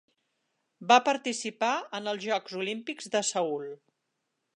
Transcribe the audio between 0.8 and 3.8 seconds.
Va participar en els Jocs Olímpics de Seül.